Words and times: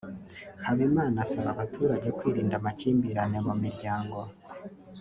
Habimana 0.65 1.15
asaba 1.25 1.49
abaturage 1.55 2.07
kwirinda 2.17 2.55
amakimbirane 2.57 3.37
mu 3.47 3.53
miryango 3.63 4.19